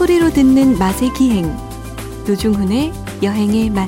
[0.00, 1.54] 소리로 듣는 맛의 기행
[2.26, 2.90] 노중훈의
[3.22, 3.86] 여행의 맛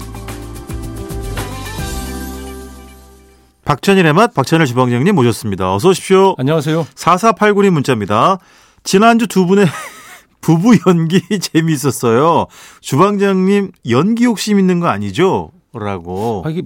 [3.64, 5.74] 박천일의 맛 박천일 주방장님 모셨습니다.
[5.74, 6.34] 어서 오십시오.
[6.36, 6.86] 안녕하세요.
[6.94, 8.36] 4489님 문자입니다.
[8.84, 9.64] 지난주 두 분의
[10.42, 12.46] 부부 연기 재미있었어요.
[12.82, 15.50] 주방장님 연기 욕심 있는 거 아니죠?
[15.72, 16.42] 라고.
[16.44, 16.60] 아, 이게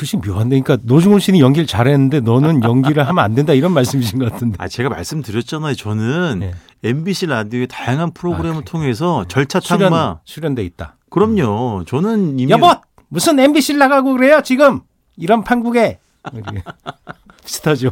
[0.00, 4.32] 글씨 묘한데, 그러니까 노중훈 씨는 연기를 잘했는데 너는 연기를 하면 안 된다 이런 말씀이신 것
[4.32, 4.56] 같은데.
[4.58, 5.74] 아, 제가 말씀드렸잖아요.
[5.74, 6.54] 저는 네.
[6.82, 8.64] MBC 라디오의 다양한 프로그램을 아.
[8.64, 10.20] 통해서 절차 탕마.
[10.24, 10.96] 수련 돼 있다.
[11.10, 11.84] 그럼요.
[11.86, 12.70] 저는 이미 여보,
[13.08, 14.80] 무슨 MBC 나가고 그래요 지금
[15.18, 15.98] 이런 판국에.
[17.44, 17.90] 비슷하죠.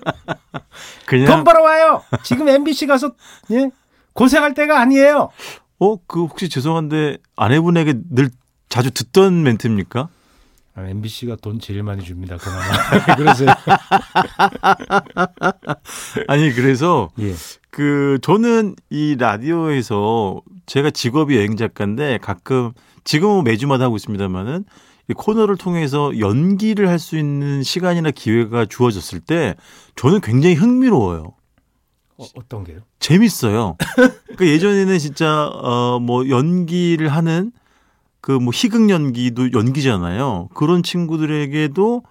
[1.06, 2.02] 그냥 돈 벌어와요.
[2.22, 3.12] 지금 MBC 가서
[3.50, 3.70] 예?
[4.12, 5.30] 고생할 때가 아니에요.
[5.78, 8.28] 어, 그 혹시 죄송한데 아내분에게 늘
[8.68, 10.10] 자주 듣던 멘트입니까?
[10.78, 12.36] 아, MBC가 돈 제일 많이 줍니다.
[12.36, 12.62] 그나마.
[13.16, 13.48] 그러세요.
[16.28, 17.34] 아니 그래서 예.
[17.70, 22.70] 그 저는 이 라디오에서 제가 직업이 여행 작가인데 가끔
[23.02, 24.64] 지금은 매주마다 하고 있습니다만은
[25.08, 29.54] 이 코너를 통해서 연기를 할 수 있는 시간이나 기회가 주어졌을 때
[29.96, 31.32] 저는 굉장히 흥미로워요.
[32.18, 32.80] 어, 어떤 게요?
[33.00, 33.76] 재밌어요.
[34.36, 37.50] 그 예전에는 진짜 어뭐 연기를 하는
[38.20, 40.48] 그 뭐 희극 연기도 연기잖아요.
[40.54, 42.02] 그런 친구들에게도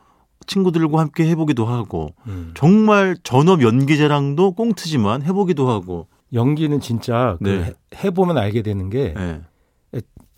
[0.46, 2.52] 친구들과 함께 해보기도 하고 음.
[2.56, 6.08] 정말 전업 연기자랑도 꽁트지만 해보기도 하고.
[6.34, 7.64] 연기는 진짜 그 네.
[7.64, 9.42] 해- 해보면 알게 되는 게 예.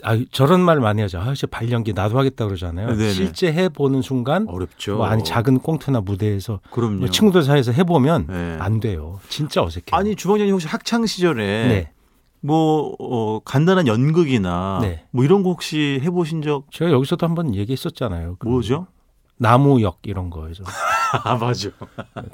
[0.03, 1.17] 아, 저런 말 많이 하죠.
[1.19, 2.95] 아, 발연기 나도 하겠다 그러잖아요.
[2.95, 3.09] 네네.
[3.11, 4.97] 실제 해보는 순간 어렵죠.
[4.97, 6.99] 뭐 아니 작은 꽁트나 무대에서 그럼요.
[6.99, 8.57] 뭐 친구들 사이에서 해보면 네.
[8.59, 9.19] 안 돼요.
[9.29, 9.87] 진짜 어색해요.
[9.91, 11.91] 아니 주방장님 혹시 학창 시절에 네.
[12.41, 15.05] 뭐 어, 간단한 연극이나 네.
[15.11, 18.37] 뭐 이런 거 혹시 해보신 적 제가 여기서도 한번 얘기했었잖아요.
[18.39, 18.87] 그 뭐죠?
[19.37, 20.63] 나무역 이런 거에서
[21.23, 21.69] 아 맞아.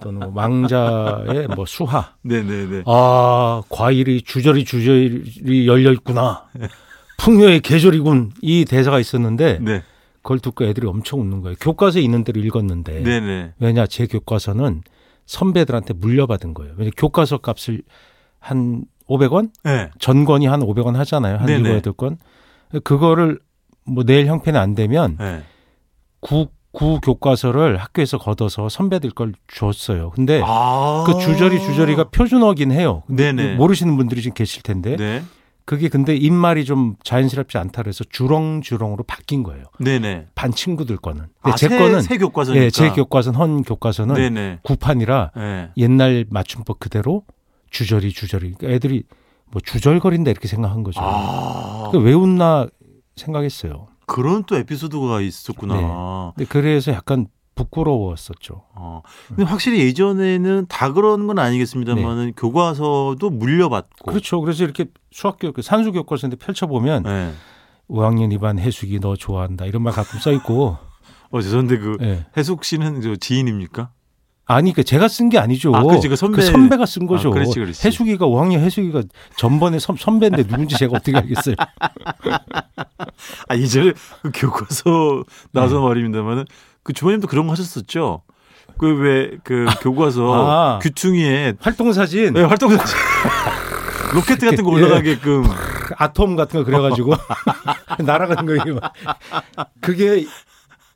[0.01, 2.13] 또는 뭐 망자의 뭐 수하.
[2.23, 2.83] 네네네.
[2.85, 6.45] 아 과일이 주저리 주저리 열려 있구나.
[7.17, 8.33] 풍요의 계절이군.
[8.41, 9.83] 이 대사가 있었는데 네.
[10.21, 11.55] 그걸 듣고 애들이 엄청 웃는 거예요.
[11.61, 13.53] 교과서에 있는 대로 읽었는데 네네.
[13.59, 14.81] 왜냐 제 교과서는
[15.27, 16.73] 선배들한테 물려받은 거예요.
[16.77, 17.83] 왜냐 교과서 값을
[18.39, 19.49] 한 500원?
[19.63, 19.89] 네.
[19.99, 21.37] 전권이 한 500원 하잖아요.
[21.37, 21.81] 한 네네.
[21.81, 22.17] 7, 8권.
[22.83, 23.39] 그거를
[23.85, 25.43] 뭐 내일 형편이 안 되면 네.
[26.19, 30.09] 구, 구 교과서를 학교에서 걷어서 선배들 걸 줬어요.
[30.09, 31.03] 근데 아.
[31.05, 33.03] 그 주저리 주저리가 표준어긴 해요.
[33.07, 33.55] 네네.
[33.55, 35.23] 모르시는 분들이 지금 계실 텐데 네.
[35.65, 39.63] 그게 근데 입말이 좀 자연스럽지 않다 그래서 주렁주렁으로 바뀐 거예요.
[39.79, 40.27] 네네.
[40.35, 41.25] 반 친구들 거는.
[41.41, 42.65] 아, 제 새, 거는 새 교과서니까.
[42.65, 44.59] 예, 제 교과서는 헌 교과서는 네네.
[44.61, 45.69] 구판이라 네.
[45.77, 47.23] 옛날 맞춤법 그대로
[47.75, 48.53] 주저리 주저리.
[48.53, 49.03] 그러니까 애들이
[49.51, 51.01] 뭐 주절거린다 이렇게 생각한 거죠.
[51.03, 51.89] 아.
[51.91, 52.67] 그왜 웃나
[53.17, 53.87] 생각했어요.
[54.05, 56.31] 그런 또 에피소드가 있었구나.
[56.35, 58.63] 근데 그래서 약간 부끄러웠었죠.
[58.75, 59.01] 어.
[59.27, 64.05] 근데 확실히 예전에는 다 그런 건 아니겠습니다만은 교과서도 물려받고.
[64.05, 64.11] 네.
[64.11, 64.39] 그렇죠.
[64.41, 67.33] 그래서 이렇게 수학교 그 산수 교과서인데 펼쳐 보면 네.
[67.89, 70.77] 5학년 2반 해숙이 너 좋아한다 이런 말 가끔 써 있고.
[71.31, 72.25] 어, 죄송한데 그 예.
[72.37, 73.91] 해숙 씨는 저 지인입니까?
[74.47, 75.75] 아니 그 제가 쓴 게 아니죠.
[75.75, 76.41] 아, 그치, 그 선배.
[76.43, 77.29] 선배가 쓴 거죠.
[77.29, 77.87] 아, 그렇지, 그렇지.
[77.87, 79.01] 해숙이가 5학년 해숙이가
[79.37, 81.55] 전번에 선, 선배인데 누군지 제가 어떻게 알겠어요.
[83.49, 85.85] 아, 예전에 그 교과서 나서 네.
[85.87, 86.45] 말입니다만은
[86.83, 88.21] 그 주머님도 그런 거 하셨었죠?
[88.77, 90.33] 그왜그 교과서
[90.77, 90.79] 아.
[90.83, 92.95] 귀퉁이에 활동 사진 네, 활동 사진
[94.13, 94.83] 로켓 같은 거 예.
[94.83, 97.13] 올라가게끔 그 아톰 같은 거 그래가지고
[97.99, 98.93] 날아가는 거 이게 막.
[99.81, 100.25] 그게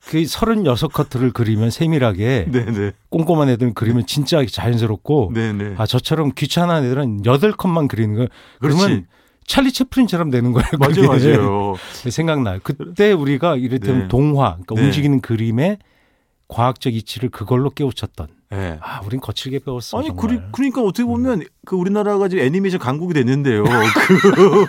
[0.09, 7.21] 그 36커트를 그리면 세밀하게 네네 꼼꼼한 애들 그리면 진짜 자연스럽고 네네 아 저처럼 귀찮은 애들은
[7.21, 8.27] 8컷만 그리는 거
[8.59, 9.05] 그러면 그렇지
[9.45, 10.69] 찰리 채플린처럼 되는 거예요.
[10.79, 11.07] 맞아요.
[11.07, 11.75] 맞아요
[12.09, 12.59] 생각나요.
[12.63, 14.07] 그때 우리가 이를테면 네.
[14.07, 14.83] 동화, 그러니까 네.
[14.83, 15.79] 움직이는 그림의
[16.47, 18.27] 과학적 이치를 그걸로 깨우쳤던.
[18.51, 18.77] 네.
[18.81, 19.97] 아, 우린 거칠게 배웠어.
[19.97, 20.27] 아니 정말.
[20.27, 23.63] 그리, 그러니까 어떻게 보면 그 우리나라가 지금 애니메이션 강국이 됐는데요
[24.07, 24.65] 그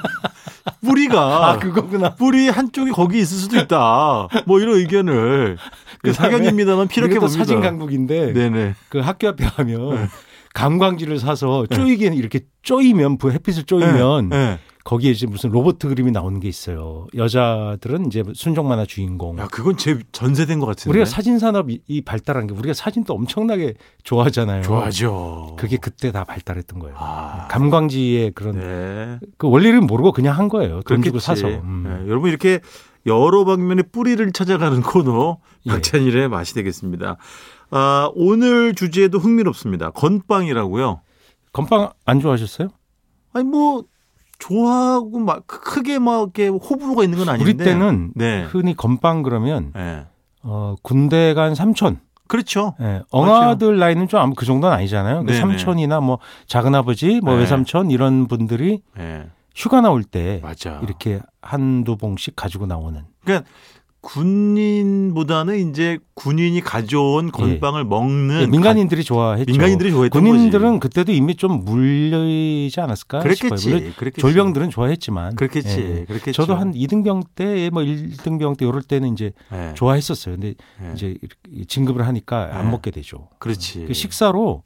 [0.84, 2.14] 뿌리가 아, 그거구나.
[2.14, 5.56] 뿌리 한쪽이 거기 있을 수도 있다 뭐 이런 의견을
[6.02, 10.06] 그다음에 사견입니다만 피력해 봅니다 사진 강국인데 네네 그 학교 앞에 가면 네.
[10.54, 14.58] 감광지를 사서 쪼이기는 이렇게 쪼이면 그 햇빛을 쪼이면 네.
[14.84, 17.06] 거기에 이제 무슨 로봇 그림이 나오는 게 있어요.
[17.14, 19.38] 여자들은 이제 순정 만화 주인공.
[19.38, 23.74] 야 그건 제 전세된 것 같은데 우리가 사진 산업이 이 발달한 게 우리가 사진도 엄청나게
[24.04, 24.62] 좋아하잖아요.
[24.62, 26.96] 좋아하죠 그게 그때 다 발달했던 거예요.
[26.98, 27.46] 아.
[27.48, 29.18] 감광지의 그런 네.
[29.36, 30.82] 그 원리를 모르고 그냥 한 거예요.
[30.82, 31.26] 돈 주고 그렇겠지.
[31.26, 31.48] 사서.
[31.48, 31.84] 음.
[31.86, 32.60] 네, 여러분 이렇게
[33.06, 35.70] 여러 방면의 뿌리를 찾아가는 코너 예.
[35.70, 37.16] 박찬일의 맛이 되겠습니다.
[37.70, 39.90] 아, 오늘 주제도 흥미롭습니다.
[39.90, 41.00] 건빵이라고요.
[41.52, 42.68] 건빵 안 좋아하셨어요?
[43.32, 43.84] 아니 뭐
[44.40, 47.44] 좋아하고 막 크게 막 이렇게 호불호가 있는 건 아닌데.
[47.44, 48.42] 우리 때는 네.
[48.42, 50.06] 흔히 건빵 그러면 네.
[50.42, 52.74] 어, 군대 간 삼촌, 그렇죠.
[52.80, 55.20] 예, 엉아들 나이는 좀그 정도는 아니잖아요.
[55.20, 55.38] 그 네네.
[55.38, 57.40] 삼촌이나 뭐 작은 아버지, 뭐 네.
[57.40, 59.28] 외삼촌 이런 분들이 네.
[59.54, 60.80] 휴가 나올 때 맞아.
[60.82, 63.48] 이렇게 한두 봉씩 가지고 나오는 그러니까
[64.00, 69.44] 군인보다는 이제 군인이 가져온 건빵을 먹는 예, 민간인들이 좋아했죠.
[69.46, 70.80] 가- 민간인들이 좋아했던 군인들은 거지.
[70.80, 73.34] 그때도 이미 좀 물리지 않았을까 싶어요.
[73.50, 73.68] 그랬겠지.
[73.70, 74.20] 물론 그랬겠지.
[74.20, 75.80] 졸병들은 좋아했지만 그렇겠지.
[75.80, 76.04] 예.
[76.06, 76.32] 그렇겠죠.
[76.32, 79.74] 저도 한 2등병 때, 뭐 1등병 때 이럴 때는 이제 예.
[79.74, 80.36] 좋아했었어요.
[80.36, 80.92] 근데 예.
[80.94, 81.16] 이제
[81.68, 82.70] 진급을 하니까 안 예.
[82.70, 83.28] 먹게 되죠.
[83.38, 83.84] 그렇지.
[83.86, 84.62] 그 식사로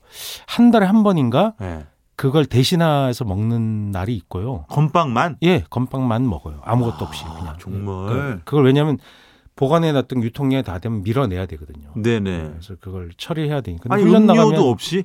[0.47, 1.87] 한 달에 한 번인가 예.
[2.17, 4.67] 그걸 대신해서 먹는 날이 있고요.
[4.69, 6.61] 건빵만 예, 건빵만 먹어요.
[6.63, 7.57] 아무것도 없이 아, 그냥.
[7.61, 8.07] 정말?
[8.07, 8.99] 그, 그걸 왜냐하면
[9.57, 11.91] 보관해 놨던 유통량이 다 되면 밀어내야 되거든요.
[11.97, 12.51] 네네.
[12.53, 13.85] 그래서 그걸 처리해야 되니까.
[13.93, 15.05] 아니 훈련 나가면 없이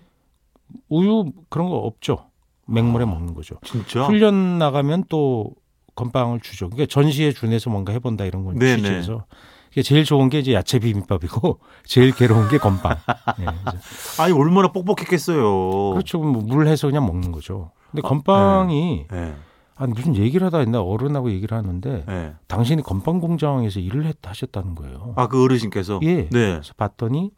[0.90, 2.26] 우유 그런 거 없죠.
[2.68, 3.56] 맹물에 먹는 거죠.
[3.64, 4.04] 진짜.
[4.06, 5.52] 훈련 나가면 또
[5.96, 6.70] 건빵을 주죠.
[6.70, 8.78] 그러니까 전시에 준해서 뭔가 해본다 이런 걸 네네.
[8.78, 9.26] 취지해서
[9.72, 12.96] 이게 제일 좋은 게 이제 야채 비빔밥이고 제일 괴로운 게 건빵.
[13.40, 15.92] 예, 그래서 아니 얼마나 뻑뻑했겠어요.
[15.92, 16.20] 그렇죠.
[16.20, 17.72] 뭐 물 해서 그냥 먹는 거죠.
[17.92, 19.34] 근데 건빵이 예.
[19.80, 22.34] 아니 무슨 얘기를 하다 했나 어른하고 얘기를 하는데 예.
[22.48, 25.14] 당신이 건빵 공장에서 일을 했 하셨다는 거예요.
[25.16, 26.16] 아 그 어르신께서 예.
[26.30, 26.30] 네.
[26.30, 27.32] 그래서 봤더니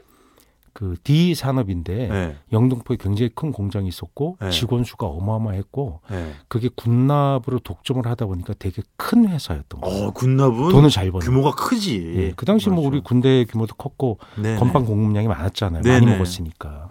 [0.73, 2.35] 그 D 산업인데 예.
[2.53, 4.49] 영등포에 굉장히 큰 공장이 있었고 네.
[4.51, 6.31] 직원 수가 어마어마했고 예.
[6.47, 10.07] 그게 군납으로 독점을 하다 보니까 되게 큰 회사였던 거예요.
[10.07, 11.25] 어 군납은 돈을 잘 버는.
[11.25, 12.13] 규모가 크지.
[12.15, 12.87] 예, 그 당시 뭐 맞아.
[12.87, 14.17] 우리 군대 규모도 컸고.
[14.57, 15.83] 건빵 공급량이 많았잖아요.
[15.85, 16.89] 많이 먹었으니까.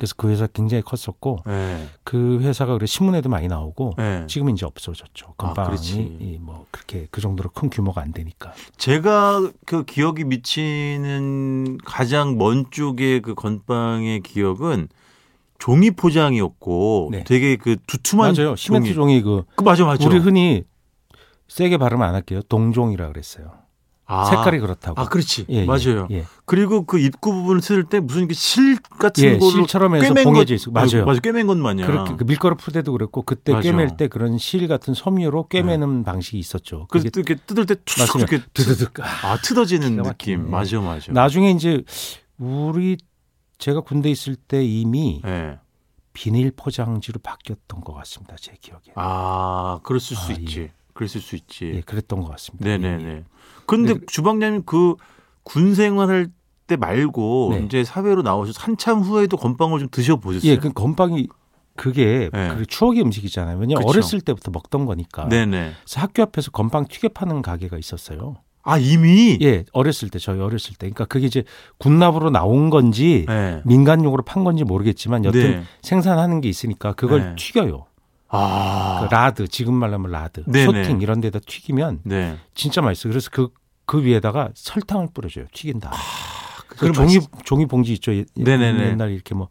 [0.00, 0.06] 예.
[0.06, 1.86] 그래서 그 회사 굉장히 컸었고 예.
[2.04, 4.24] 그 회사가 그래 신문에도 많이 나오고 예.
[4.26, 5.34] 지금은 이제 없어졌죠.
[5.38, 6.18] 아, 건빵이 그렇지.
[6.20, 8.52] 이뭐 그렇게 그 정도로 큰 규모가 안 되니까.
[8.76, 14.88] 제가 그 기억이 미치는 가장 먼 쪽의 그 건빵의 기억은
[15.58, 17.24] 종이 포장이었고 네.
[17.24, 18.56] 되게 그 두툼한 맞아요.
[18.56, 20.06] 시멘트 종이 그그 맞아 맞아.
[20.06, 20.64] 우리 흔히
[21.48, 22.40] 세게 발음 안 할게요.
[22.48, 23.59] 동종이라 그랬어요.
[24.12, 25.00] 아, 색깔이 그렇다고.
[25.00, 26.08] 아 그렇지 예, 예, 맞아요.
[26.10, 26.24] 예.
[26.44, 30.32] 그리고 그 입구 부분을 쓸 때 무슨 이렇게 실 같은 예, 걸로 실처럼 해서 봉해져
[30.46, 30.70] 것- 있어.
[30.72, 31.04] 맞아요.
[31.06, 31.86] 맞아 꿰맨 것 마냥.
[31.86, 33.62] 그렇게 그 밀가루 푸대도 그랬고 그때 맞아.
[33.62, 36.86] 꿰맬 때 그런 실 같은 섬유로 꿰매는 방식이 있었죠.
[36.90, 38.16] 그래서 이렇게 뜯을 때 툭.
[38.16, 38.98] 이렇게 드드득.
[39.00, 40.02] 아 기가 막히네.
[40.02, 40.50] 느낌.
[40.50, 41.12] 맞아 맞아.
[41.12, 41.82] 나중에 이제
[42.38, 42.96] 우리
[43.58, 45.58] 제가 군대 있을 때 이미 예.
[46.12, 48.34] 비닐 포장지로 바뀌었던 것 같습니다.
[48.40, 48.82] 제 기억에.
[48.96, 50.70] 아 그랬을 수 아, 있지.
[51.00, 51.72] 그랬을 수 있지.
[51.76, 52.64] 예, 그랬던 것 같습니다.
[52.66, 53.24] 네네네.
[53.66, 54.96] 근데 근데 주방장님 그
[55.42, 56.28] 군 생활할
[56.66, 57.62] 때 말고 네.
[57.64, 60.50] 이제 사회로 나오셔서 한참 후에도 건빵을 좀 드셔보셨어요?
[60.50, 61.28] 예, 그 건빵이
[61.76, 62.54] 그게 네.
[62.56, 63.58] 그 추억의 음식이잖아요.
[63.58, 63.82] 왜냐면.
[63.84, 65.28] 어렸을 때부터 먹던 거니까.
[65.28, 65.72] 네네.
[65.84, 68.36] 그래서 학교 앞에서 건빵 튀겨 파는 가게가 있었어요.
[68.62, 69.38] 아 이미.
[69.40, 70.86] 예, 어렸을 때 저희 어렸을 때.
[70.86, 71.42] 그러니까 그게 이제
[71.78, 73.62] 군납으로 나온 건지 네.
[73.64, 75.62] 민간용으로 판 건지 모르겠지만 여튼 네.
[75.82, 77.34] 생산하는 게 있으니까 그걸 네.
[77.36, 77.86] 튀겨요.
[78.30, 79.00] 아.
[79.08, 80.64] 그 라드 지금 말하면 라드, 네네.
[80.84, 82.36] 쇼트닝 이런 데다 튀기면 네.
[82.54, 83.12] 진짜 맛있어 요.
[83.12, 83.48] 그래서 그,
[83.86, 85.46] 그 위에다가 설탕을 뿌려줘요.
[85.52, 85.96] 튀긴 다음에.
[86.68, 88.14] 그 그럼 종이 맛있- 종이 봉지 있죠.
[88.14, 88.90] 예- 네네네.
[88.90, 89.48] 옛날 이렇게 뭐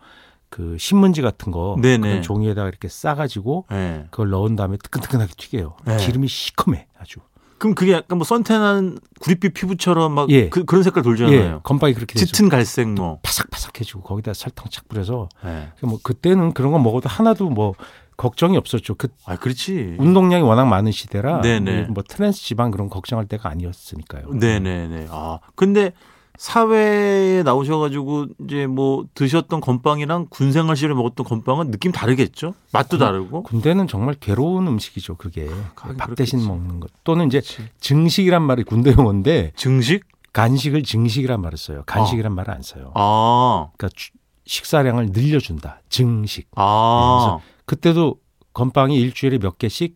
[0.52, 2.22] 그 신문지 같은 거 네네.
[2.22, 4.08] 종이에다가 이렇게 싸가지고 네.
[4.10, 5.76] 그걸 넣은 다음에 뜨끈뜨끈하게 튀겨요.
[5.86, 5.98] 네.
[5.98, 7.20] 기름이 시커매 아주.
[7.60, 10.50] 그럼 그게 약간 뭐 선탠한 구릿빛 피부처럼 막 예.
[10.50, 11.60] 그, 런 색깔 예, 돌잖아요.
[11.62, 12.26] 건빵이 그렇게 되죠.
[12.26, 13.20] 짙은 갈색 뭐.
[13.22, 15.70] 바삭바삭해지고 거기다 설탕 착 뿌려서 네.
[15.84, 17.76] 뭐 그때는 그런 거 먹어도 하나도 뭐
[18.20, 18.96] 걱정이 없었죠.
[18.96, 19.96] 그 아 그렇지.
[19.98, 21.84] 운동량이 워낙 많은 시대라 네네.
[21.90, 24.34] 뭐 트랜스 지방 그런 걱정할 때가 아니었으니까요.
[24.40, 25.08] 네 네 네.
[25.10, 25.94] 아 근데
[26.38, 32.54] 사회에 나오셔가지고 이제 뭐 드셨던 건빵이랑 군생활 시절에 먹었던 건빵은 느낌 다르겠죠?
[32.72, 33.44] 맛도 군- 다르고.
[33.44, 35.16] 군대는 정말 괴로운 음식이죠.
[35.18, 36.46] 그게 하긴 밥 대신.
[36.48, 37.42] 먹는 것 또는 이제
[37.82, 40.06] 증식이란 말이 군대 용어인데 증식?
[40.32, 41.84] 간식을 증식이란 말을 써요.
[41.86, 42.92] 간식이란 말을 안 써요.
[42.96, 44.12] 아, 그러니까 주-
[44.46, 45.82] 식사량을 늘려준다.
[45.90, 46.48] 증식.
[46.56, 47.38] 아,
[47.70, 48.16] 그때도
[48.54, 49.96] 건빵이 일주일에 몇 개씩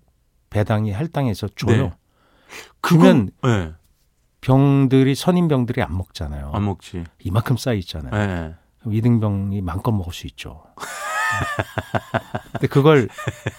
[0.51, 1.82] 배당이 할당해서 줘요.
[1.82, 1.92] 네.
[2.82, 3.72] 그러면 네,
[4.42, 6.51] 병들이 선임병들이 안 먹잖아요.
[6.53, 7.03] 안 먹지.
[7.24, 8.12] 이만큼 쌓여 있잖아요.
[8.12, 8.53] 네.
[8.80, 10.62] 그럼 이등병이 마음껏 먹을 수 있죠.
[12.51, 13.10] 근데 그걸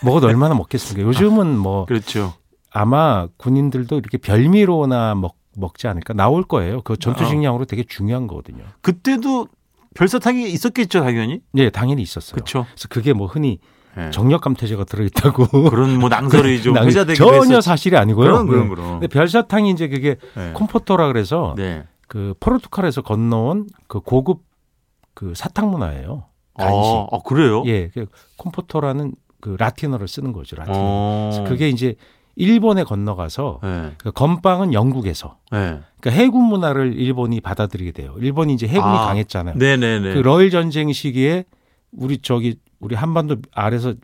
[0.04, 1.08] 먹어도 얼마나 먹겠습니까?
[1.08, 2.34] 요즘은 뭐 그렇죠.
[2.70, 6.82] 아마 군인들도 이렇게 별미로나 먹, 먹지 않을까 나올 거예요.
[6.82, 6.96] 그 어.
[6.96, 8.62] 전투식량으로 되게 중요한 거거든요.
[8.80, 9.48] 그때도
[9.96, 11.40] 별사탕이 있었겠죠, 당연히.
[11.50, 12.34] 네, 당연히 있었어요.
[12.34, 12.66] 그렇죠.
[12.74, 13.58] 그래서 그게 뭐 흔히
[13.96, 14.10] 네.
[14.10, 17.04] 정력감퇴제가 들어있다고 그런 뭐 낭설이 좀 낭- 전혀
[17.56, 18.24] 했었- 사실이 아니고요.
[18.26, 18.74] 그럼 그럼 네.
[18.74, 18.90] 그럼.
[19.00, 20.52] 근데 별사탕이 이제 그게 네.
[20.54, 21.84] 콤포토라 그래서 네.
[22.08, 24.40] 그 포르투갈에서 건너온 그 고급
[25.14, 26.24] 그 사탕 문화예요.
[26.56, 26.76] 간식.
[26.76, 27.62] 아, 아, 그래요?
[27.66, 30.56] 예, 그 콤포토라는 그 라틴어를 쓰는 거죠.
[30.56, 30.76] 라틴어.
[30.76, 31.44] 어.
[31.48, 31.94] 그게 이제
[32.36, 33.92] 일본에 건너가서 네.
[33.98, 35.80] 그 건빵은 영국에서 네.
[36.00, 38.14] 그러니까 해군 문화를 일본이 받아들이게 돼요.
[38.18, 39.54] 일본이 이제 해군이 아, 강했잖아요.
[39.56, 40.14] 네네네.
[40.14, 41.44] 그 러일 전쟁 시기에
[41.92, 43.94] 우리 저기 우리 한반도 아래서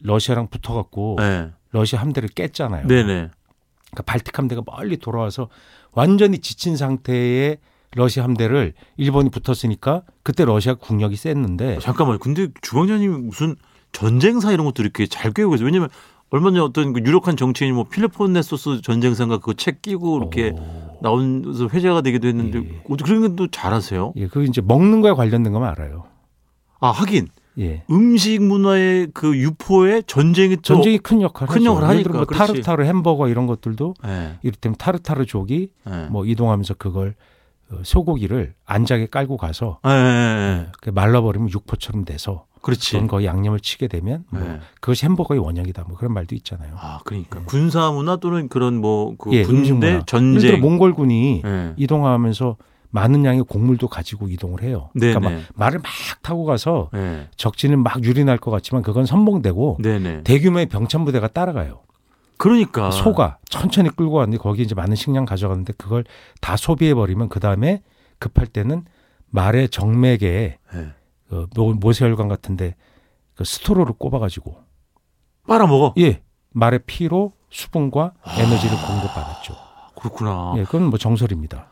[0.00, 1.50] 러시아랑 붙어갖고 네.
[1.72, 2.86] 러시아 함대를 깼잖아요.
[2.86, 3.04] 네네.
[3.06, 5.48] 그러니까 발틱 함대가 멀리 돌아와서
[5.92, 7.56] 완전히 지친 상태의
[7.94, 12.18] 러시아 함대를 일본이 붙었으니까 그때 러시아 국력이 셌는데 잠깐만요.
[12.18, 13.56] 근데 주방장님이 무슨
[13.92, 15.64] 전쟁사 이런 것도 이렇게 잘 꿰고 계세요.
[15.64, 15.88] 왜냐면
[16.28, 20.98] 얼마 전에 어떤 그 유력한 정치인이 뭐 필리포네소스 전쟁상가 그거 책 끼고 이렇게 오.
[21.00, 22.82] 나오면서 회자가 되기도 했는데 예.
[23.02, 24.12] 그런 것도 잘하세요?
[24.16, 26.04] 예, 그 이제 먹는 거에 관련된 거만 알아요.
[26.80, 27.82] 아 하긴 예.
[27.90, 31.64] 음식 문화의 그 유포에 전쟁이 또 전쟁이 큰 역할을 큰.
[31.64, 32.34] 역할을 뭐 하니까, 그렇지.
[32.38, 36.06] 타르타르 햄버거 이런 것들도 예, 이를테면 타르타르족이 예.
[36.10, 37.14] 뭐 이동하면서 그걸
[37.70, 40.66] 어, 소고기를 안장에 깔고 가서 예, 예, 예.
[40.80, 42.92] 그 말라버리면 육포처럼 돼서 그렇지.
[42.92, 44.60] 그건 거의 양념을 치게 되면 뭐 예.
[44.80, 46.74] 그것이 햄버거의 원형이다 뭐 그런 말도 있잖아요.
[46.78, 50.60] 아 그러니까 군사 문화 또는 그런 뭐그 예, 군대 전쟁.
[50.60, 51.74] 몽골군이 예.
[51.76, 52.56] 이동하면서
[52.90, 54.90] 많은 양의 곡물도 가지고 이동을 해요.
[54.94, 55.14] 네네.
[55.14, 55.90] 그러니까 막 말을 막
[56.22, 57.28] 타고 가서 예.
[57.36, 60.22] 적진은 막 유린할 것 같지만 그건 선봉되고 네네.
[60.24, 61.80] 대규모의 병참 부대가 따라가요.
[62.38, 66.04] 그러니까 소가 천천히 끌고 갔는데 거기 이제 많은 식량 가져갔는데 그걸
[66.40, 67.82] 다 소비해 버리면 그 다음에
[68.18, 68.84] 급할 때는
[69.30, 70.88] 말의 정맥에 예.
[71.28, 72.76] 그 모- 모세혈관 같은데
[73.34, 74.56] 그 스토로를 꼽아가지고
[75.46, 75.94] 빨아먹어.
[75.98, 79.54] 예 말의 피로 수분과 에너지를 공급받았죠.
[79.98, 80.54] 그렇구나.
[80.58, 81.68] 예, 그건 뭐 정설입니다.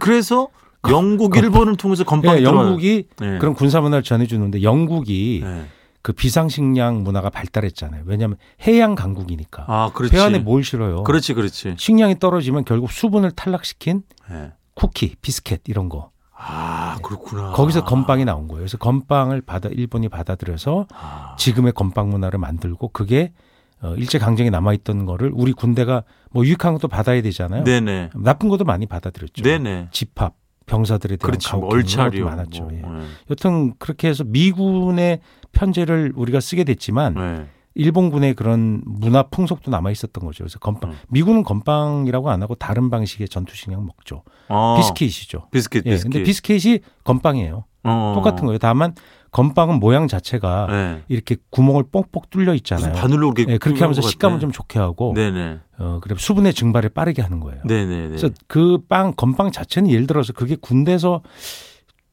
[0.00, 0.48] 그래서
[0.88, 2.66] 영국, 일본을 통해서 건빵이 예, 들어와요.
[2.66, 3.38] 영국이 예.
[3.38, 5.66] 그런 군사 문화를 전해주는데 영국이 예.
[6.02, 8.04] 그 비상식량 문화가 발달했잖아요.
[8.06, 10.12] 왜냐하면 해양 강국이니까 아, 그렇지.
[10.14, 11.02] 배 안에 뭘 실어요?
[11.02, 11.74] 그렇지, 그렇지.
[11.76, 14.52] 식량이 떨어지면 결국 수분을 탈락시킨 예.
[14.74, 16.10] 쿠키, 비스켓 이런 거
[16.40, 17.50] 아, 그렇구나.
[17.50, 18.60] 거기서 건빵이 나온 거예요.
[18.60, 23.32] 그래서 건빵을 받아 일본이 받아들여서 아, 지금의 건빵 문화를 만들고 그게
[23.82, 27.64] 어, 일제 강점기 남아 있던 거를 우리 군대가 뭐 유익한 것도 받아야 되잖아요.
[27.64, 28.10] 네네.
[28.16, 29.42] 나쁜 것도 많이 받아들였죠.
[29.42, 29.88] 네네.
[29.92, 30.34] 집합,
[30.66, 31.50] 병사들에 대한 그렇지.
[31.52, 32.24] 뭐 것도 얼차려.
[32.24, 32.64] 많았죠.
[32.64, 32.78] 뭐, 예.
[32.78, 33.06] 예.
[33.30, 35.20] 여튼 그렇게 해서 미군의
[35.52, 37.46] 편제를 우리가 쓰게 됐지만 네.
[37.74, 40.42] 일본군의 그런 문화 풍속도 남아 있었던 거죠.
[40.42, 40.96] 그래서 건빵 음.
[41.10, 44.24] 미군은 건빵이라고 안 하고 다른 방식의 전투 식량 먹죠.
[44.48, 45.48] 어, 비스킷이죠.
[45.52, 46.12] 비스킷, 예, 비스킷.
[46.12, 47.64] 근데 비스킷이 건빵이에요.
[47.84, 48.12] 어.
[48.14, 48.58] 똑같은 거예요.
[48.58, 48.94] 다만
[49.30, 51.02] 건빵은 모양 자체가 네.
[51.08, 52.94] 이렇게 구멍을 뽕뽕 뚫려 있잖아요.
[52.94, 53.52] 바늘로 이렇게.
[53.52, 54.40] 예, 그렇게 하면서 식감을.
[54.40, 55.58] 좀 좋게 하고 네네.
[55.78, 57.60] 어, 그래 수분의 증발을 빠르게 하는 거예요.
[57.64, 58.08] 네네네.
[58.08, 61.22] 그래서 그 빵 건빵 자체는 예를 들어서 그게 군대에서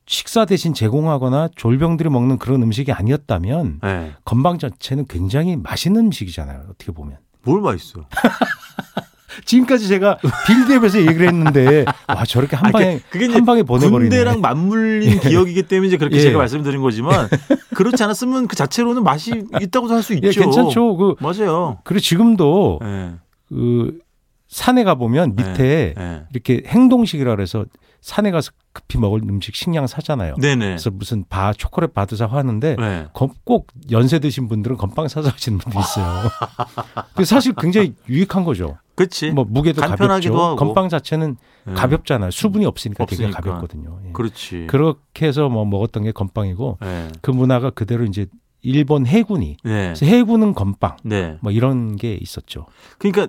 [0.08, 4.12] 식사 대신 제공하거나 졸병들이 먹는 그런 음식이 아니었다면 네.
[4.26, 6.64] 건빵 자체는 굉장히 맛있는 음식이잖아요.
[6.70, 7.18] 어떻게 보면.
[7.44, 8.02] 뭘 맛있어?
[9.44, 14.10] 지금까지 제가 빌드업에서 얘기를 했는데 와 저렇게 한 아, 방에 그게 이제 한 방에 보내버리네.
[14.10, 16.22] 군대랑 맞물린 기억이기 때문에 이제 그렇게 예.
[16.22, 17.28] 제가 말씀드린 거지만
[17.76, 20.28] 그렇지 않았으면 그 자체로는 맛이 있다고도 할 수 있죠.
[20.28, 20.96] 예, 괜찮죠.
[20.98, 21.80] 그 맞아요.
[21.84, 23.12] 그리고 지금도 예.
[23.50, 24.00] 그
[24.48, 26.24] 산에 가 보면 밑에 예.
[26.32, 27.66] 이렇게 행동식이라 그래서
[28.02, 30.36] 산에 가서 급히 먹을 음식 식량 사잖아요.
[30.36, 30.66] 네네.
[30.66, 33.08] 그래서 무슨 바 초콜릿 바드사 하는데 네.
[33.14, 36.30] 검- 꼭 연세 드신 분들은 건빵 사서 하시는 분도 있어요.
[37.16, 38.78] 그 사실 굉장히 유익한 거죠.
[38.96, 39.32] 그렇지.
[39.32, 40.36] 뭐 무게도 가볍죠.
[40.38, 40.56] 하고.
[40.56, 41.38] 건빵 자체는
[41.68, 41.74] 예.
[41.74, 42.32] 가볍잖아요.
[42.32, 43.42] 수분이 없으니까, 되게 없으니까.
[43.42, 44.00] 가볍거든요.
[44.08, 44.12] 예.
[44.14, 44.68] 그렇지.
[44.68, 47.08] 그렇게 해서 뭐 먹었던 게 건빵이고 네.
[47.22, 48.28] 그 문화가 그대로 이제
[48.62, 49.94] 일본 해군이 네.
[50.02, 51.38] 해군은 건빵 네.
[51.42, 52.66] 뭐 이런 게 있었죠.
[52.98, 53.28] 그러니까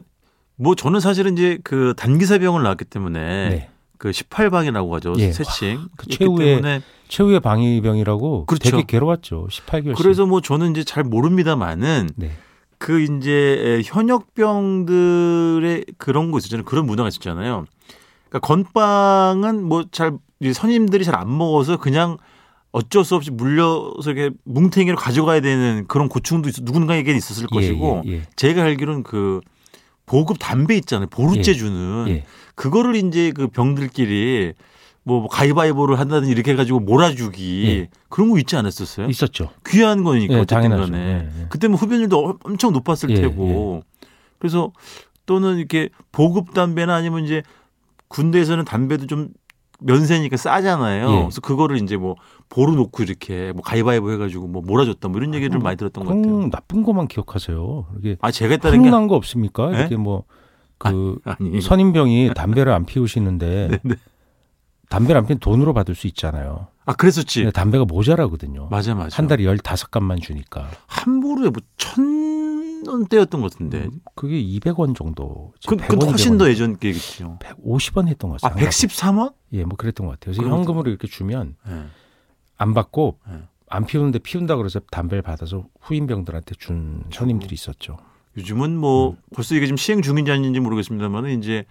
[0.57, 3.69] 뭐 저는 사실은 이제 그 단기사병을 나왔기 때문에 네.
[3.99, 5.15] 그 18방이라고 하죠.
[5.19, 5.33] 예.
[5.33, 5.89] 세칭.
[5.97, 8.71] 그 최후의 최후의 방위병이라고 그렇죠.
[8.71, 9.49] 되게 괴로웠죠.
[9.51, 9.97] 18개월씩.
[9.97, 12.31] 그래서 뭐 저는 이제 잘 모릅니다만은 네.
[12.79, 16.65] 그 이제 현역병들의 그런 거 있었잖아요.
[16.65, 17.65] 그런 문화가 있었잖아요.
[18.29, 20.13] 그러니까 건빵은 뭐 잘
[20.53, 22.19] 선임들이 잘 안 먹어서 그냥
[22.73, 28.13] 어쩔 수 없이 물려서 이렇게 뭉탱이로 가져가야 되는 그런 고충도 있, 누군가에게는 있었을 것이고 예,
[28.13, 29.41] 예, 제가 알기로는 그
[30.05, 31.09] 보급 담배 있잖아요.
[31.09, 31.55] 보루째 예.
[31.55, 32.25] 주는 예.
[32.55, 34.53] 그거를 이제 그 병들끼리
[35.07, 37.89] 뭐 가위바위보를 한다든지 이렇게 해가지고 몰아주기 예.
[38.09, 39.07] 그런 거 있지 않았었어요?
[39.07, 39.51] 있었죠.
[39.65, 40.93] 귀한 거니까 예, 당연하죠.
[40.97, 41.47] 예, 예.
[41.49, 43.85] 그때 뭐 흡연율도 엄청 높았을 예, 테고
[44.41, 44.73] 그래서
[45.25, 47.45] 또는 이렇게 보급 담배나 아니면 이제
[48.09, 49.29] 군대에서는 담배도 좀
[49.79, 51.09] 면세니까 싸잖아요.
[51.09, 51.21] 예.
[51.21, 52.17] 그래서 그거를 이제 뭐
[52.49, 56.51] 보루 놓고 이렇게 뭐 가위바위보 해가지고 뭐 몰아줬다 뭐 이런 얘기를 많이 들었던 것 같아요.
[56.51, 57.87] 나쁜 것만 기억하세요.
[58.01, 59.73] 이게 아 제가 했다는 게 흥난 거 없습니까?
[59.73, 59.79] 예?
[59.83, 63.95] 이렇게 뭐그 아니 선임병이 담배를 안 피우시는데 네.
[64.89, 66.69] 담배를 안 피우면 돈으로 받을 수 있잖아요.
[66.85, 67.51] 아 그랬었지.
[67.53, 68.69] 담배가 모자라거든요.
[68.71, 69.17] 맞아 맞아.
[69.17, 70.69] 한 달에 15갑만 주니까.
[70.87, 72.27] 한 보루에 뭐 천
[72.87, 73.89] 원대였던 것 같은데.
[74.15, 75.53] 그게 200원 정도.
[75.67, 77.39] 그, 그 훨씬 더 예전 게겠죠.
[77.41, 78.69] 150원 했던 것아 같아요.
[78.69, 79.33] 113원?
[79.53, 80.35] 예, 뭐 그랬던 것 같아요.
[80.37, 81.85] 그래서 현금으로 이렇게 주면 네.
[82.59, 83.39] 안 받고 네.
[83.69, 87.97] 안 피우는데 피운다 그래서 담배를 받아서 후임병들한테 준 선임들이 있었죠.
[88.37, 91.65] 요즘은 뭐 벌써 이게 지금 시행 중인지 아닌지 모르겠습니다만 이제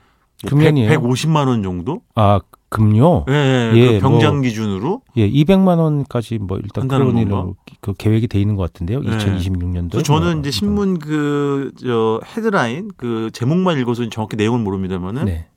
[0.44, 0.90] 뭐 금연이에요.
[0.90, 2.02] 100, 150만 원 정도?
[2.16, 2.40] 아,
[2.76, 3.26] 금요?
[3.30, 5.02] 예, 예, 예, 그 병장 뭐 기준으로.
[5.18, 7.18] 예, 200만 원까지 뭐 일단 그런?
[7.18, 9.00] 일로 그 계획이 돼 있는 것 같은데요.
[9.02, 9.18] 네.
[9.18, 9.92] 2026년도.
[9.92, 15.48] 그래서 저는 이제 신문 그 저 헤드라인 그 제목만 읽어서 정확히 내용은 모릅니다만은 네.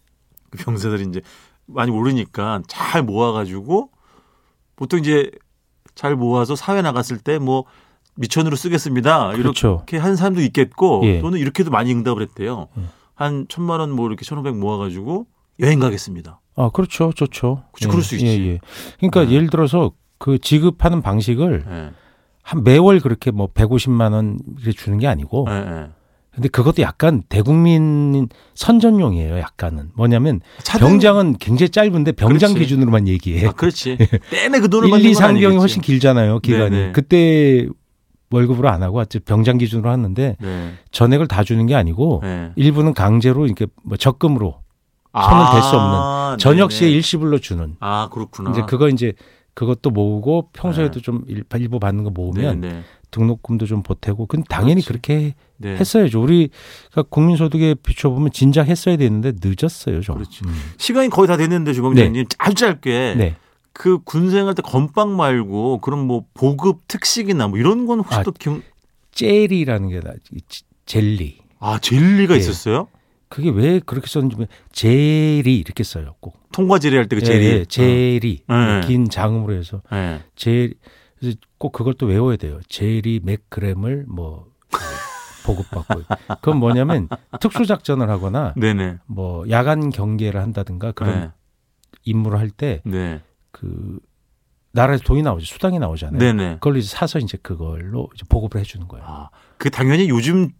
[0.50, 1.20] 그 병사들이 이제
[1.66, 3.90] 많이 모르니까 잘 모아가지고
[4.76, 5.30] 보통 이제
[5.94, 7.64] 잘 모아서 사회 나갔을 때 뭐
[8.16, 9.32] 미천으로 쓰겠습니다.
[9.32, 9.76] 그렇죠.
[9.87, 11.20] 이렇게 한 사람도 있겠고 예.
[11.20, 12.68] 또는 이렇게도 많이 응답을 했대요.
[12.78, 12.82] 예.
[13.14, 15.26] 한 천만 원 뭐 이렇게 천오백 모아가지고
[15.60, 16.40] 여행 가겠습니다.
[16.58, 17.12] 아, 그렇죠.
[17.14, 17.62] 좋죠.
[17.72, 18.26] 그치, 그럴 수 있지.
[18.26, 18.58] 예, 예.
[18.98, 19.32] 그러니까 네.
[19.36, 21.90] 예를 들어서 그 지급하는 방식을 예.
[22.42, 25.86] 한 매월 그렇게 뭐 150만 원 이렇게 주는 게 아니고 예, 예.
[26.34, 29.38] 근데 그것도 약간 대국민 선전용이에요.
[29.38, 32.60] 약간은 뭐냐면 차등- 병장은 굉장히 짧은데 병장 그렇지.
[32.60, 33.46] 기준으로만 얘기해.
[33.48, 33.96] 아, 그렇지.
[34.30, 35.56] 내내 그 돈을 1, 받는 2, 건 3병이 아니겠지.
[35.56, 36.38] 훨씬 길잖아요.
[36.40, 36.70] 기간이.
[36.70, 36.92] 네네.
[36.92, 37.66] 그때
[38.30, 40.72] 월급으로 안 하고 병장 기준으로 하는데 네.
[40.92, 42.50] 전액을 다 주는 게 아니고 네.
[42.56, 44.60] 일부는 강제로 이렇게 뭐 적금으로
[45.12, 46.96] 손을 댈수 없는 저녁 시에 아, 네네.
[46.96, 47.76] 일시불로 주는.
[47.80, 48.50] 아 그렇구나.
[48.50, 49.12] 이제 그거 이제
[49.54, 52.82] 그것도 모으고 평소에도 좀 일- 일부 받는 거 모으면 네, 네.
[53.10, 54.86] 등록금도 좀 보태고 그건 당연히 그렇지.
[54.86, 55.76] 그렇게 네.
[55.76, 56.22] 했어야죠.
[56.22, 60.16] 우리가 국민소득에 비춰보면 진작 했어야 되는데 늦었어요, 좀.
[60.16, 60.42] 그렇지.
[60.44, 60.54] 음.
[60.76, 63.36] 시간이 거의 다 됐는데 주방장님 아주 짧게 네.
[63.72, 68.30] 그 군생할 때 건빵 말고 그런 뭐 보급 특식이나 뭐 이런 건 혹시 아, 또
[68.32, 68.60] 기억
[69.12, 70.12] 젤리라는 게 나,
[70.86, 71.38] 젤리.
[71.60, 72.38] 아 젤리가 예.
[72.38, 72.86] 있었어요?
[73.28, 74.37] 그게 왜 그렇게 썼는지
[74.73, 76.37] 젤리 이렇게 써요, 꼭.
[76.52, 77.44] 통과 젤리 할 때그 예, 젤리.
[77.47, 78.42] 예, 젤리.
[78.49, 78.80] 네.
[78.87, 79.94] 긴 장음으로 해서 어.
[79.94, 80.23] 네.
[80.35, 80.75] 젤
[81.18, 82.61] 그래서 꼭 그걸 또 외워야 돼요.
[82.68, 84.47] 젤리 몇 그램을 뭐
[85.44, 86.02] 보급받고.
[86.40, 87.08] 그건 뭐냐면
[87.40, 88.99] 특수 작전을 하거나 네네.
[89.06, 91.30] 뭐 야간 경계를 한다든가 그런 네.
[92.04, 93.20] 임무를 할때 네.
[93.50, 93.99] 그
[94.73, 95.44] 나라에서 돈이 나오죠.
[95.47, 96.18] 수당이 나오잖아요.
[96.18, 96.54] 네네.
[96.54, 99.04] 그걸 이제 사서 이제 그걸로 이제 보급을 해주는 거예요.
[99.06, 100.50] 아, 그 당연히 요즘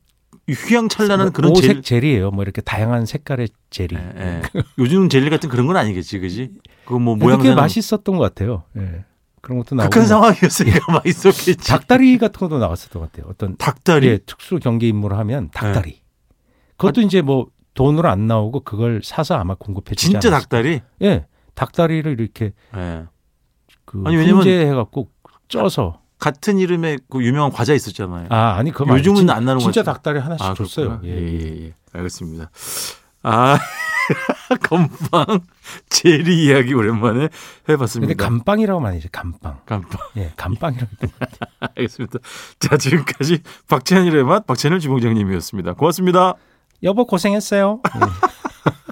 [0.53, 1.83] 휘황찬란한 뭐 그런 오색 젤.
[1.83, 2.31] 젤이에요.
[2.31, 3.97] 뭐 이렇게 다양한 색깔의 젤리.
[3.97, 4.43] 예, 예.
[4.79, 6.53] 요즘 젤리 같은 그런 건 아니겠지, 그지?
[6.85, 8.65] 그거 뭐 근데 모양 꽤 맛있었던 것 같아요.
[8.77, 9.05] 예.
[9.41, 11.57] 그런 것도 나오고 극한 뭐 상황이었으니까 맛있었겠지.
[11.69, 13.31] 닭다리 같은 것도 나왔었던 것 같아요.
[13.31, 14.07] 어떤 닭다리.
[14.09, 15.51] 예, 특수 경계 임무를 하면 네.
[15.53, 16.01] 닭다리.
[16.77, 20.57] 그것도 이제 뭐 돈으로 안 나오고 그걸 사서 아마 공급해 주지 진짜 않았을까.
[20.57, 20.81] 닭다리?
[21.03, 21.27] 예.
[21.55, 23.05] 닭다리를 이렇게 예.
[23.85, 25.11] 그 아니, 왜냐면- 훈제해 갖고
[25.49, 28.27] 쪄서 같은 이름의 그 유명한 과자 있었잖아요.
[28.31, 29.83] 아, 아니 그거 요즘은 진- 안 나는 것 진짜.
[29.83, 31.01] 닭다리 하나씩 아, 줬어요.
[31.01, 31.13] 그렇구나.
[31.13, 31.17] 예.
[31.17, 31.73] 예, 예, 예.
[31.93, 32.51] 알겠습니다.
[33.23, 33.59] 아,
[34.69, 35.41] 건빵
[35.89, 37.29] 제리 이야기 오랜만에
[37.69, 38.13] 해봤습니다.
[38.13, 39.61] 근데 감빵이라고 많이 이제 감빵.
[39.67, 40.01] 감빵.
[40.17, 40.91] 예, 감빵이라고.
[41.77, 42.19] 알겠습니다.
[42.59, 45.75] 자, 지금까지 박찬일의 맛 박찬일 주봉장님이었습니다.
[45.75, 46.35] 고맙습니다.
[46.83, 47.81] 여보 고생했어요.
[47.97, 48.01] 예.